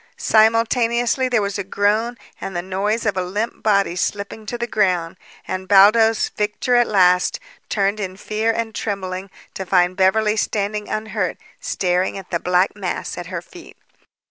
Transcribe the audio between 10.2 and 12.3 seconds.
standing unhurt staring